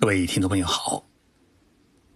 [0.00, 1.04] 各位听众朋友好，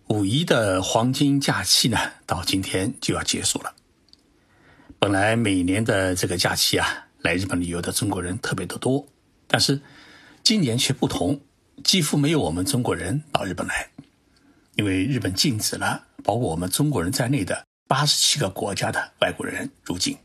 [0.09, 3.75] 五一的黄金假期呢，到今天就要结束了。
[4.99, 9.07] 本来每年的这个假期啊，来日本旅游的中国人特别的多，
[9.47, 9.79] 但是
[10.43, 11.39] 今年却不同，
[11.85, 13.91] 几乎没有我们中国人到日本来，
[14.77, 20.17] 因为日本禁止了包括我们中国人在内的八十七个国家的外国人入境。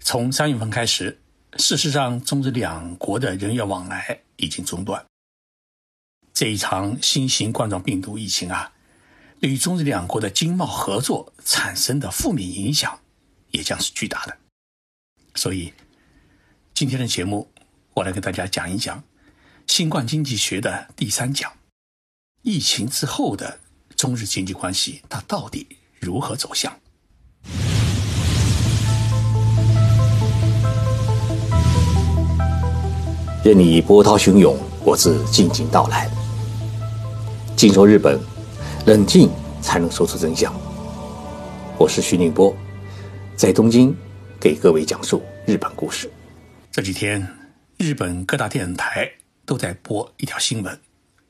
[0.00, 1.18] 从三月份开始，
[1.56, 5.02] 事实上中日两国的人员往来已经中断。
[6.44, 8.70] 这一场新型冠状病毒疫情啊，
[9.40, 13.00] 对于中日两国的经贸合作产生的负面影响，
[13.50, 14.36] 也将是巨大的。
[15.34, 15.72] 所以，
[16.74, 17.48] 今天的节目，
[17.94, 19.02] 我来跟大家讲一讲
[19.66, 21.50] 新冠经济学的第三讲：
[22.42, 23.58] 疫情之后的
[23.96, 25.66] 中日经济关系，它到底
[25.98, 26.78] 如何走向？
[33.42, 34.54] 任你波涛汹涌，
[34.84, 36.06] 我自静静到来。
[37.56, 38.18] 静说日本，
[38.84, 39.30] 冷静
[39.62, 40.52] 才能说出真相。
[41.78, 42.54] 我是徐宁波，
[43.36, 43.94] 在东京
[44.40, 46.10] 给各位讲述日本故事。
[46.72, 47.26] 这几天，
[47.78, 49.08] 日本各大电视台
[49.46, 50.78] 都在播一条新闻，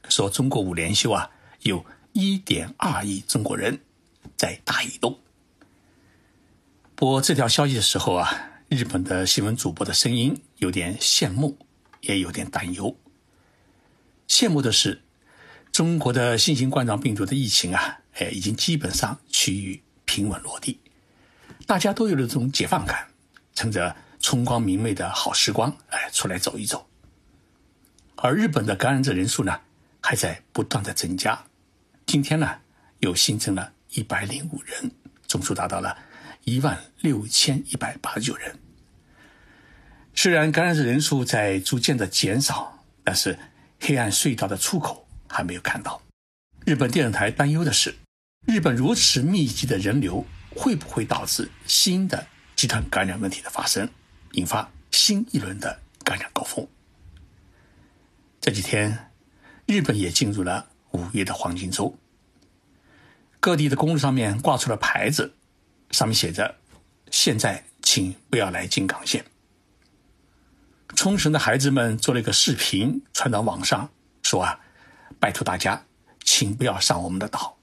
[0.09, 1.31] 说中国五连休啊，
[1.61, 3.79] 有一点二亿中国人
[4.35, 5.19] 在大移动。
[6.95, 11.59] 播这条消息的时候啊，日本的新闻主播的声音有点羡慕，
[12.01, 12.97] 也有点担忧。
[14.27, 15.03] 羡慕的是。
[15.75, 20.79] 中国的新型冠状病毒的疫情啊，哎，已经基本上趋于平稳落地，
[21.67, 23.09] 大家都有了这种解放感，
[23.57, 26.89] 趁着春光明媚的好时光，哎，出来走一走。
[28.15, 29.63] 而日本的感染者人数呢，
[30.01, 31.45] 还在不断的增加，
[32.07, 32.49] 今天呢，
[33.01, 34.93] 又新增了一百零五人，
[35.27, 35.99] 总数达到了
[36.45, 38.57] 一万六千一百八十九人。
[40.15, 43.37] 虽然感染者人数在逐渐的减少，但是
[43.81, 45.04] 黑暗隧道的出口。
[45.35, 46.01] 还没有看到。
[46.65, 47.95] 日本电视台担忧的是，
[48.47, 53.89] 日本如此密集的人流会不会导致新的集团感染问题的发生，
[54.33, 56.67] 引发新一轮的感染高峰。
[58.41, 59.11] 这几天，
[59.67, 61.99] 日本也进入了五月的黄金周，
[63.41, 65.35] 各地的公路上面挂出了牌子，
[65.91, 66.57] 上面写着
[67.11, 69.25] ：“现在请不要来京港线。”
[70.97, 73.91] 冲绳的孩子们做了一个视频传到网上，
[74.23, 74.61] 说啊。
[75.19, 75.85] 拜托大家，
[76.23, 77.57] 请不要上我们的岛。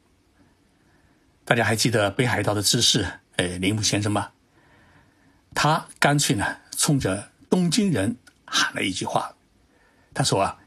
[1.43, 4.31] 大家还记得北海道的知事，呃，铃木先生吗？
[5.53, 9.35] 他干脆呢，冲着东京人喊了一句话，
[10.13, 10.59] 他说啊，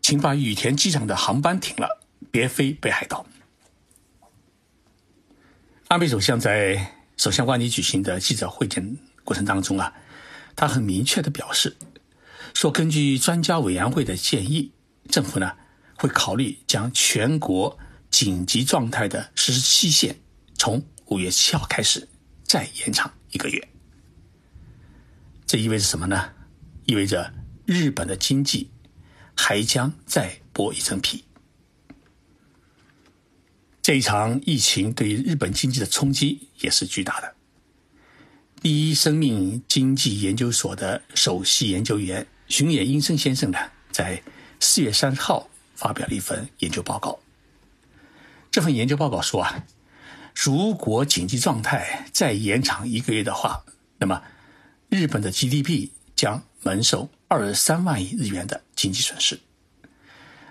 [0.00, 2.00] 请把羽田机场的航班停了，
[2.30, 3.26] 别飞北海道。
[5.88, 9.92] 安倍首相在首相官邸举行的记者会见过程当中啊，
[10.56, 11.76] 他很明确的表示，
[12.54, 14.72] 说根据专家委员会的建议，
[15.10, 15.56] 政府呢。
[16.02, 17.78] 会考虑将全国
[18.10, 20.16] 紧急状态的实施期限
[20.56, 22.08] 从五月七号开始
[22.42, 23.68] 再延长一个月。
[25.46, 26.32] 这意味着什么呢？
[26.86, 27.32] 意味着
[27.64, 28.68] 日本的经济
[29.36, 31.24] 还将再剥一层皮。
[33.80, 37.32] 这一场疫情对于日本经济的冲击也是巨大的。
[38.60, 43.58] 第一生命经济研究所的首席研究员熊野英生先生呢，
[43.92, 44.20] 在
[44.58, 45.48] 四月三号。
[45.82, 47.18] 发表了一份研究报告。
[48.52, 49.64] 这份研究报告说啊，
[50.32, 53.64] 如果紧急状态再延长一个月的话，
[53.98, 54.22] 那么
[54.88, 59.40] 日本的 GDP 将蒙受二十三万亿日元的经济损失。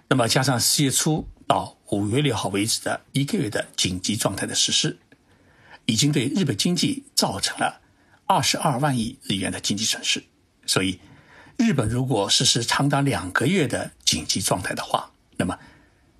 [0.09, 4.97] 那么加上四月初到五月六号为止的一个月的紧急状态的实施，
[5.85, 7.79] 已经对日本经济造成了
[8.25, 10.21] 二十二万亿日元的经济损失。
[10.65, 10.99] 所以，
[11.57, 15.57] 日本如果实施长达两个月的紧急状态的话，那么，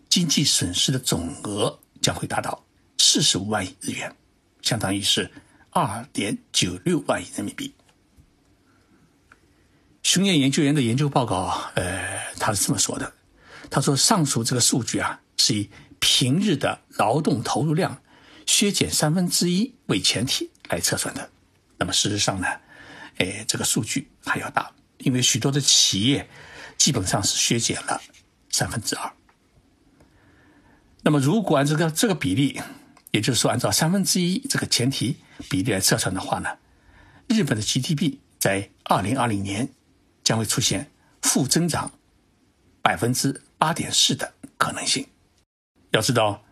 [0.10, 2.66] 经济损失的总额将会达到
[2.98, 4.16] 四十五万亿日元，
[4.62, 5.32] 相当于是
[5.70, 7.74] 二点九六万亿人民币。
[10.04, 13.14] 熊野研究员的研究报告，呃，他是这么说的：
[13.70, 15.70] 他说，上述这个数据啊，是以
[16.00, 18.02] 平日的劳动投入量
[18.46, 21.30] 削减三分之一为前提来测算的。
[21.78, 22.48] 那么事实上呢，
[23.18, 26.28] 哎，这个数据还要大，因为许多的企业
[26.78, 28.02] 基本上是削减了。
[28.52, 29.12] 三分之二。
[31.04, 32.62] 那么，如果按这个这个比例，
[33.12, 35.18] 也就是说，按照三分之一这个前提
[35.50, 36.58] 比例来测算的话呢，
[37.28, 39.70] 日本的 GDP 在二零二零年
[40.24, 41.92] 将会出现负增长
[42.82, 45.08] 百分之八点四的可能性。
[45.90, 46.44] 要知道，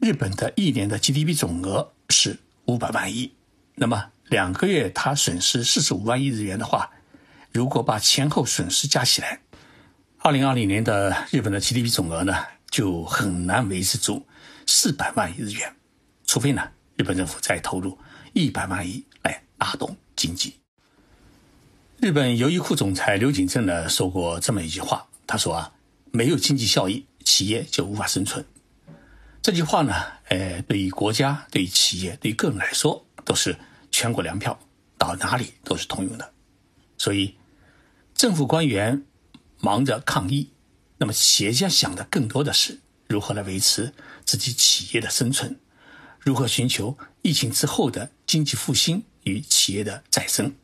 [0.00, 3.34] 日本的一年的 GDP 总额是五百万亿，
[3.74, 6.90] 那么两个月它损失四十五万亿日元的话，
[7.52, 9.40] 如果把前后损失加起来，
[10.24, 12.32] 二零二零年的日本的 GDP 总额呢，
[12.70, 14.24] 就很难维持住
[14.68, 15.74] 四百万亿日元，
[16.24, 16.62] 除非呢，
[16.94, 17.98] 日本政府再投入
[18.32, 20.54] 一百万亿来拉动经济。
[21.98, 25.72] 日本优衣库总裁刘景正呢说过这么一句话，他说啊，
[26.12, 28.44] 没有经济效益，企业就无法生存。
[29.42, 29.92] 这句话呢，
[30.28, 33.56] 呃，对于国家、对于企业、对于个人来说，都是
[33.90, 34.56] 全国粮票，
[34.96, 36.32] 到哪里都是通用的。
[36.96, 37.34] 所以，
[38.14, 39.02] 政府官员。
[39.62, 40.50] 忙着抗疫，
[40.98, 43.94] 那么企业家想的更多的是如何来维持
[44.24, 45.60] 自己企业的生存，
[46.18, 50.56] 如何寻求疫情之后的经济复兴与企业的再生。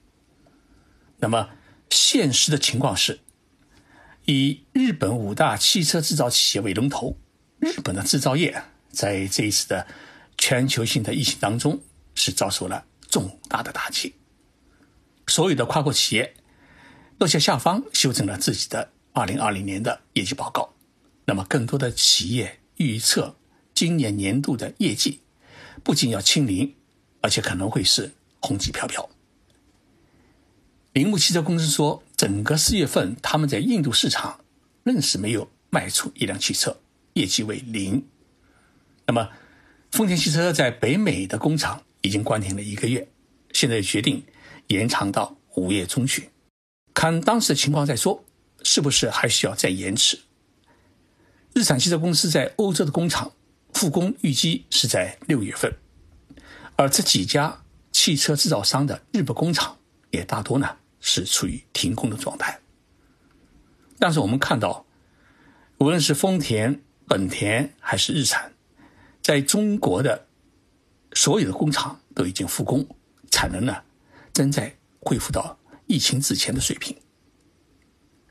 [1.18, 1.50] 那么
[1.90, 3.20] 现实的情况是，
[4.24, 7.16] 以日本五大汽车制造企业为龙头，
[7.60, 9.86] 日本的制造业在这一次的
[10.36, 11.80] 全球性的疫情当中
[12.16, 14.16] 是遭受了重大的打击，
[15.28, 16.34] 所有的跨国企业。
[17.18, 20.72] 落下下方修正了自己的二零二零年的业绩报告，
[21.24, 23.34] 那么更多的企业预测
[23.74, 25.20] 今年年度的业绩
[25.82, 26.72] 不仅要清零，
[27.20, 29.10] 而且可能会是红旗飘飘。
[30.92, 34.44] 铃木汽车公司说，整个四月份他们在印度市场
[34.84, 36.80] 愣是没有卖出一辆汽车，
[37.14, 38.06] 业绩为零。
[39.06, 39.28] 那么
[39.90, 43.08] 丰田汽车在北美的工厂已经关停了一个月，
[43.52, 44.22] 现在决定
[44.68, 46.24] 延长到五月中旬。
[46.98, 48.24] 看当时的情况再说，
[48.64, 50.18] 是不是还需要再延迟？
[51.54, 53.30] 日产汽车公司在欧洲的工厂
[53.72, 55.72] 复工预计是在六月份，
[56.74, 57.62] 而这几家
[57.92, 59.78] 汽车制造商的日本工厂
[60.10, 62.58] 也大多呢是处于停工的状态。
[64.00, 64.84] 但是我们看到，
[65.78, 68.52] 无论是丰田、本田还是日产，
[69.22, 70.26] 在中国的
[71.12, 72.84] 所有的工厂都已经复工，
[73.30, 73.76] 产能呢
[74.32, 75.56] 正在恢复到。
[75.88, 76.96] 疫情之前的水平。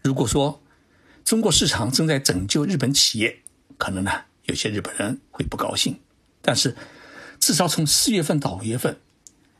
[0.03, 0.63] 如果说
[1.25, 3.41] 中国市场正在拯救日本企业，
[3.77, 4.11] 可能呢
[4.43, 5.99] 有些日本人会不高兴。
[6.41, 6.77] 但是
[7.39, 9.01] 至少从四月份到五月份，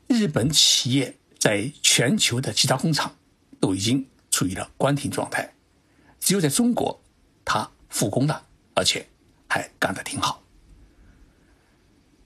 [0.06, 3.16] 日本企业在全球的其他工厂
[3.60, 5.52] 都已经处于了关停状态，
[6.20, 7.02] 只有在中国，
[7.44, 9.06] 它复工了，而且
[9.48, 10.42] 还干得挺好。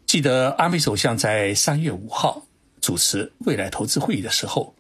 [0.07, 2.47] 记得安倍首相在三月五号
[2.81, 4.75] 主持未来投资会议的时候。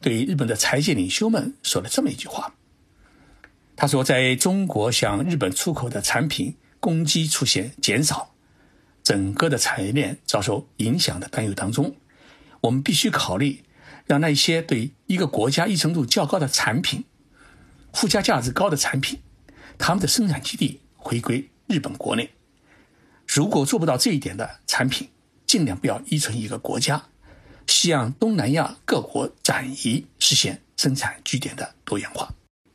[0.00, 2.54] 对日本的财界领袖们说了这么一句话
[3.76, 8.34] ：“他说，在中国向日本出口的产品供给出现减少，
[9.02, 11.94] 整个的产业链遭受影响的担忧当中，
[12.62, 13.62] 我们必须考虑
[14.06, 17.04] 让那些对一个国家依存度较高的产品、
[17.92, 19.20] 附加价值高的产品，
[19.76, 22.30] 他们的生产基地回归日本国内。
[23.26, 25.10] 如果做不到这一点的产品，
[25.46, 27.04] 尽量不要依存一个国家。”
[27.72, 32.32] 向东南亚各国转移，实现生产据点的多元化。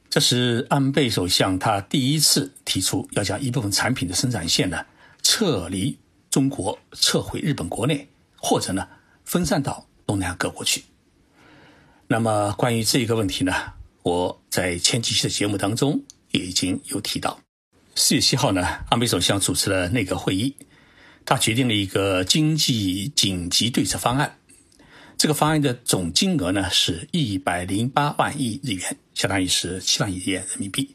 [0.10, 4.86] 这是安倍首相他第一次提出要将一部分产品的生产线呢
[5.22, 5.98] 撤离
[6.30, 8.08] 中国，撤回日本国内，
[8.38, 8.88] 或者呢
[9.26, 10.84] 分散到东南亚各国去。
[12.08, 13.54] 那么关于这个问题呢，
[14.04, 16.02] 我在前几期的节目当中
[16.32, 17.40] 也已经有提到。
[17.96, 20.56] 四月七号呢，安倍首相主持了内阁会议，
[21.26, 24.38] 他决定了一个经济紧急对策方案。
[25.18, 30.94] 这个方案的总金额呢是一百零八万亿日元，相当于是七万亿元人民币。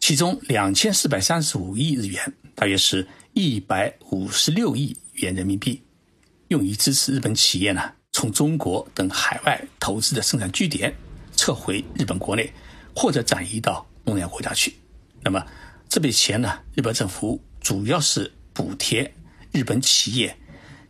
[0.00, 5.80] 其中两千四百三十五亿日元，大约是一百五十六亿元人民币，
[6.48, 10.92] 用于支持日本企业呢从中国等海外投资的生产据点
[11.36, 12.52] 撤回日本国内，
[12.94, 14.74] 或者转移到东南亚国家去。
[15.22, 15.42] 那么
[15.88, 19.14] 这笔钱呢，日本政府主要是补贴
[19.52, 20.36] 日本企业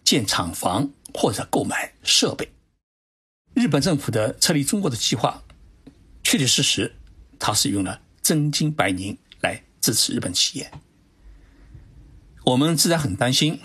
[0.02, 0.90] 建厂房。
[1.14, 2.50] 或者购买设备，
[3.54, 5.42] 日本政府的撤离中国的计划，
[6.25, 6.97] 确确实实，
[7.38, 10.71] 它是用了真金白银来支持日本企业。
[12.44, 13.61] 我们自然很担心，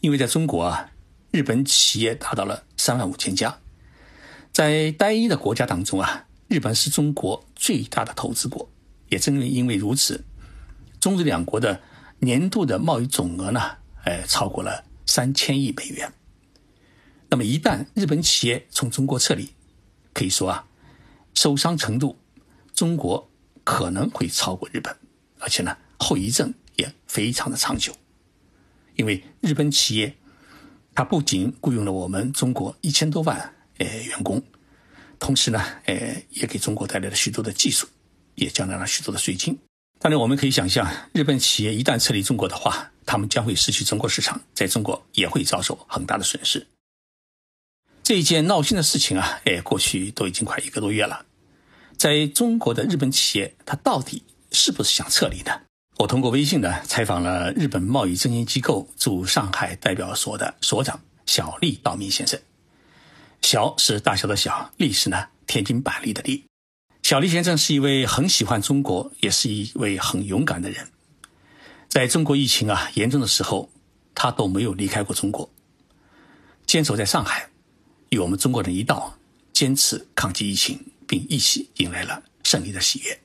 [0.00, 0.90] 因为在中国啊，
[1.30, 3.60] 日本企业达到了三万五千家，
[4.52, 8.68] 在单一的国家当中啊，日本是中国最大的投资国。
[9.08, 10.24] 也正因为如此，
[10.98, 11.80] 中日两国的
[12.18, 13.60] 年度的贸易总额呢，
[14.04, 16.12] 哎，超过了三千亿美元。
[17.32, 19.48] 那么一旦日本企业从中国撤离，
[20.12, 20.66] 可以说啊，
[21.32, 22.18] 受伤程度，
[22.74, 23.26] 中国
[23.64, 24.94] 可能会超过日本，
[25.38, 27.90] 而且呢，后遗症也非常的长久。
[28.96, 30.14] 因为日本企业，
[30.94, 34.42] 它不仅雇佣了我们中国一千多万呃员工，
[35.18, 37.88] 同时呢，呃，也给中国带来了许多的技术，
[38.34, 39.58] 也缴纳了许多的税金。
[39.98, 46.66] 当然，我们可以想象，日本企业一旦撤离中国的话，他们将会失去中国市场，在中国也会遭受很大的损失。
[48.02, 51.24] 这一件闹心的事情啊，哎，过去都已经快一个多月了。
[51.96, 55.52] 在中国的日本企业，它到底是不是想撤离呢？
[55.98, 62.40] 我通过微信呢采访了日本贸易证券机构驻上海代表所的所长小利道明先生。
[63.42, 66.44] 小是大小的小，利是呢天津板栗的利。
[67.04, 70.88] 小利先生是一位很喜欢中国，也是一位很勇敢的人。
[71.88, 73.70] 在中国疫情啊严重的时候，
[74.12, 75.48] 他都没有离开过中国，
[76.66, 77.50] 坚守在上海，
[78.12, 79.18] 与我们中国人一道
[79.52, 80.78] 坚持抗击疫情。
[81.12, 83.20] 并一起迎来了胜利的喜悦。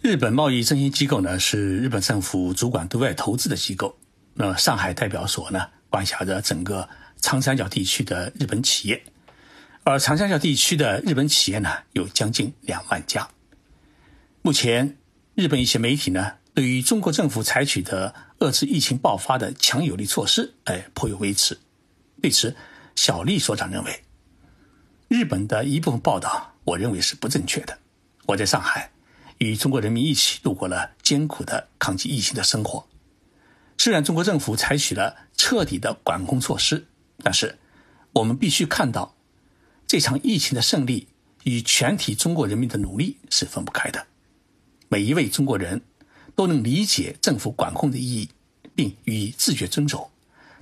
[0.00, 3.98] 日本贸易振兴机构呢，是日本政府主管对外投资的机构。
[4.34, 9.02] 那上海代表所呢，管辖着整个长三角地区的日本企业，
[9.82, 13.28] 而长三角地区的日本企业呢，有将近两万家。
[14.42, 14.96] 目前，
[15.34, 21.58] 日本一些媒体呢，对于中国政府采取的遏制疫情爆发的强有力措施，哎，颇有微词。
[22.20, 22.54] 对此，
[22.94, 24.02] 小丽所长认为，
[25.08, 26.50] 日本的一部分报道。
[26.64, 27.76] 我认为是不正确的。
[28.26, 28.92] 我在上海
[29.38, 32.86] 与中国人民一起度过了艰苦的抗击疫情的生活。
[33.76, 36.86] 虽然中国政府采取了彻底的管控措施，
[37.20, 37.58] 但是
[38.12, 39.16] 我们必须看到，
[39.88, 41.08] 这场疫情的胜利
[41.42, 44.06] 与全体中国人民的努力是分不开的。
[44.86, 45.82] 每一位中国人
[46.36, 48.28] 都能理解政府管控的意义，
[48.76, 50.12] 并予以自觉遵守，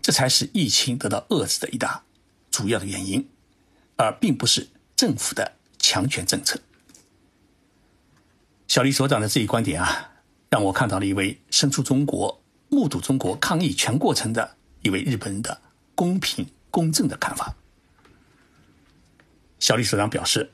[0.00, 2.04] 这才是疫情得到遏制的一大
[2.50, 3.28] 主要的原因，
[3.96, 5.52] 而并不是政府的。
[5.82, 6.60] 强权政策，
[8.68, 10.12] 小李所长的这一观点啊，
[10.50, 15.58] 让我看到了一位身处中国、目睹中国抗疫全过程的一位日本人的
[15.94, 17.56] 公平公正的看法。
[19.58, 20.52] 小李所长表示，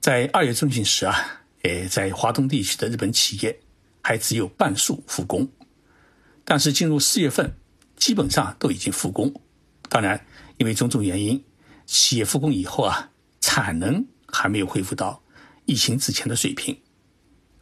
[0.00, 3.60] 在二月中旬时啊，呃，在华东地区的日本企业
[4.00, 5.46] 还只有半数复工，
[6.42, 7.54] 但是进入四月份，
[7.96, 9.32] 基本上都已经复工。
[9.90, 10.26] 当然，
[10.58, 11.44] 因为种种原因，
[11.86, 14.06] 企业复工以后啊，产能。
[14.34, 15.22] 还没有恢复到
[15.66, 16.80] 疫情之前的水平。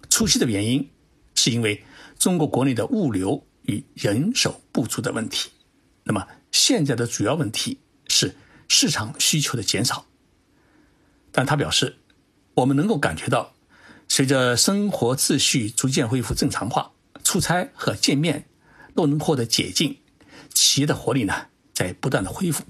[0.08, 0.88] 初期的原因
[1.34, 1.82] 是因为
[2.16, 5.50] 中国国内的物流与人手不足的问题。
[6.04, 8.36] 那么现在的主要问题是
[8.68, 10.06] 市场需求的减少。
[11.32, 11.98] 但他表示，
[12.54, 13.52] 我们能够感觉到，
[14.06, 16.92] 随着生活秩序逐渐恢复正常化，
[17.24, 18.46] 出差和见面
[18.94, 19.98] 都能获得解禁，
[20.54, 22.62] 企业的活力呢在不断的恢复，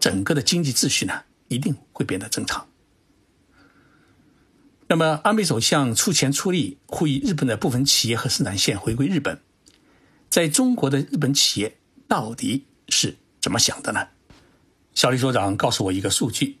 [0.00, 2.66] 整个的经济秩序呢一定会变得正常。
[4.88, 9.38] 那么，安倍首相出钱出力，呼吁日本的部分企业和生产线回归日本。
[10.30, 14.08] 在中国的日本企业到底是怎么想的呢？
[14.94, 16.58] 小李所长告诉我一个数据：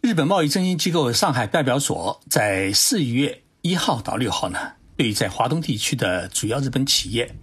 [0.00, 4.58] 日本贸易振兴机构上海代表所在四月一号到六号呢，
[4.96, 7.34] 对在华东地区的主要日本企业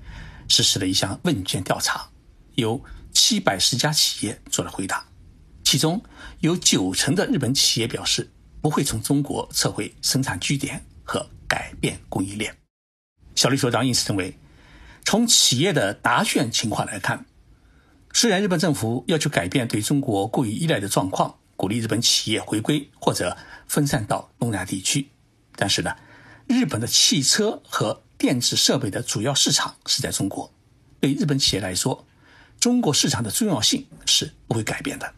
[0.47, 2.09] 实施了一项问卷调查，
[2.55, 2.81] 有
[3.13, 5.05] 七百十家企业做了回答，
[5.63, 6.03] 其中
[6.39, 8.29] 有九成的日本企业表示。
[8.61, 12.55] 不会从中国撤回生产据点和改变供应链。
[13.33, 14.37] 小李所长因此认为，
[15.03, 17.25] 从企业的答卷情况来看，
[18.13, 23.35] 虽然日本政府要求改变对中国过于依赖的状况，鼓励日本企业回归或者
[23.67, 25.09] 分散到东南亚地区，
[25.55, 25.95] 但是呢，
[26.45, 30.53] 日本的汽车和电子设备的主要市场是在中国，
[30.99, 32.05] 对日本企业来说，
[32.61, 35.13] 中国市场的重要性是不会改变的。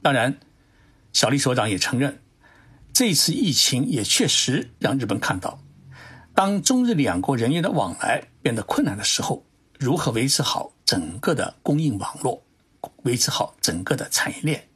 [0.00, 0.38] 当然。
[1.14, 2.22] 小李所长也承认，
[2.94, 5.62] 这次疫情也确实让日本看到，
[6.34, 9.44] 当中日两国人员的往来变得困难的时候，
[9.78, 12.42] 如何维持好整个的供应网络，
[13.02, 14.68] 维持好整个的产业链，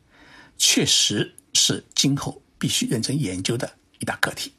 [0.59, 4.52] 确实是今后必须认真研究的一大课题。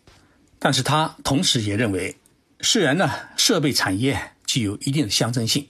[0.58, 2.18] 但是他同时也认为，
[2.62, 3.08] 虽然呢
[3.38, 5.70] 设备产业具有一定的象征性，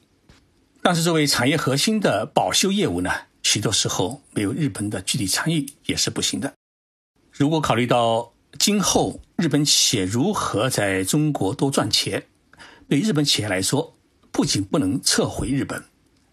[0.87, 3.11] 但是作为产业核心的保修业务呢？
[3.43, 6.53] 许多时候没有日本的具体参与也是不行的。
[7.29, 12.25] 如果考虑到今后日本企业如何在中国多赚钱，
[12.87, 13.97] 对日本企业来说，
[14.31, 15.83] 不仅不能撤回日本，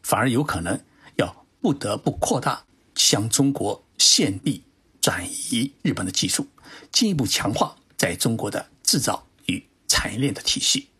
[0.04, 0.80] 反而有可能
[1.16, 2.62] 要不得不扩大
[2.94, 4.62] 向中国现地
[5.00, 6.46] 转移日本的技术，
[6.92, 10.90] 进一步强化在中国的制造与产业链的体系。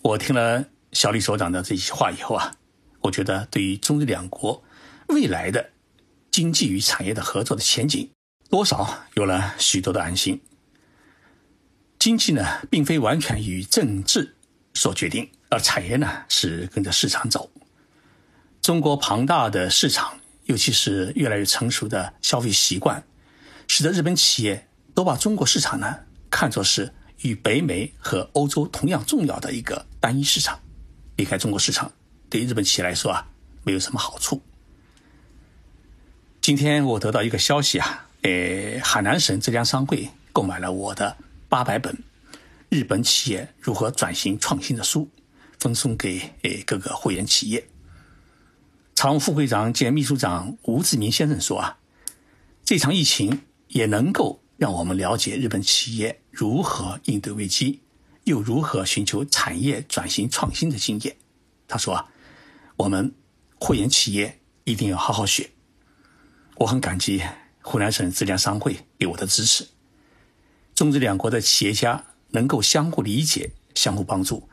[0.00, 2.56] 我听了小李所长的这些话以后啊，
[3.00, 4.62] 我觉得对于中日两国。
[5.08, 5.70] 未来的
[6.30, 8.10] 经济与产业的合作的前景，
[8.50, 10.38] 多少有了许多的安心。
[11.98, 14.36] 经济呢，并非完全与政治
[14.74, 17.50] 所决定，而产业呢，是跟着市场走。
[18.60, 23.02] 中国庞大的市场，尤其是越来越成熟的消费习惯，
[23.66, 30.60] 使得日本企业都把中国市场呢看作是与北美和欧洲同样重要的一个单一市场。
[31.16, 31.90] 离开中国市场，
[32.30, 33.26] 对日本企业来说啊，
[33.64, 34.42] 没有什么好处。
[36.40, 41.16] 今天我得到一个消息啊，呃，海南省浙江商会购买了我的
[41.48, 41.96] 八百本
[42.68, 45.08] 日本企业如何转型创新的书，
[45.58, 47.66] 分送给呃各个会员企业。
[48.94, 51.78] 常务副会长兼秘书长吴志明先生说啊，
[52.64, 57.80] 这场疫情也能够让我们了解日本企业如何应对危机，
[58.24, 61.16] 又如何寻求产业转型创新的经验。
[61.68, 62.08] 他说啊，
[62.78, 63.12] 我们
[63.60, 65.50] 会员企业一定要好好学。
[66.56, 67.22] 我很感激
[67.60, 69.66] 湖南省质量商会给我的支持。
[70.74, 74.48] 中日两国的企业家能够相互理解、相互帮助，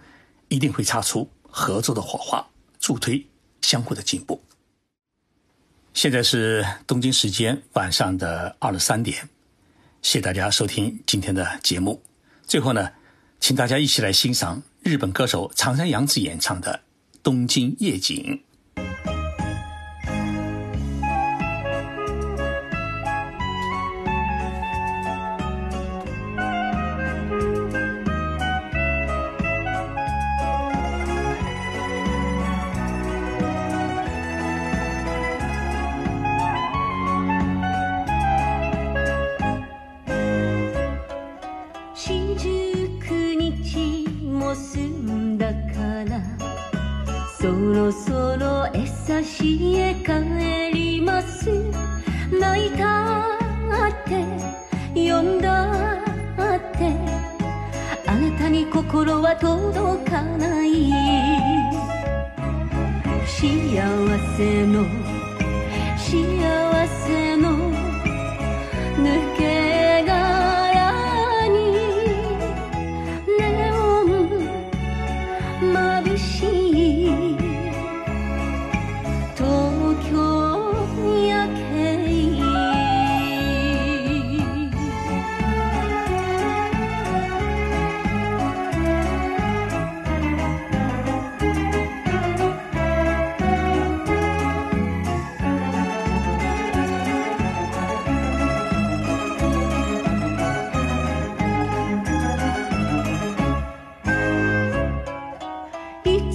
[0.50, 2.48] 一定会擦出合作的火花，
[2.80, 3.28] 助推
[3.62, 4.44] 相互的进步。
[5.94, 9.30] 现在是东京时间晚上的二十三点，
[10.02, 12.02] 谢谢大家收听今天的节目。
[12.48, 12.92] 最后呢，
[13.40, 16.74] 请大家一起来欣赏日本歌手长山洋子演唱的
[17.26, 18.40] 《东京夜景》。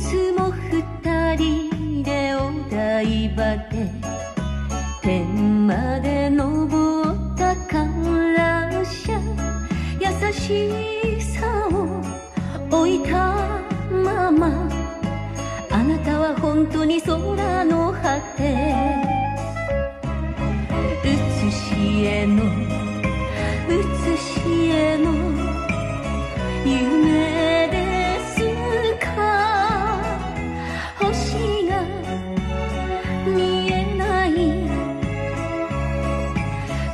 [0.00, 3.90] つも二人でお台場で
[5.02, 9.20] 天まで登った観覧車
[10.00, 12.00] 優しさを
[12.70, 13.60] 置いた
[13.90, 14.68] まま。
[15.70, 17.59] あなたは本当に空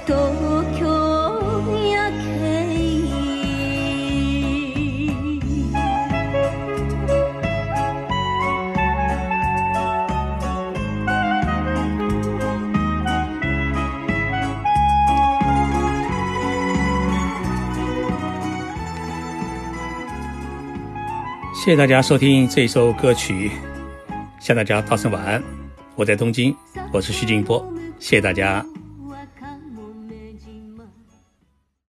[0.06, 0.12] 谢
[21.72, 23.50] 谢大家收听这首歌曲，
[24.38, 25.42] 向大家道声晚安。
[25.96, 26.54] 我在东京，
[26.92, 27.66] 我是徐静波，
[27.98, 28.64] 谢谢大家。